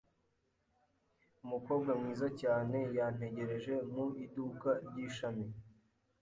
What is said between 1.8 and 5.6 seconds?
mwiza cyane yantegereje mu iduka ry’ishami.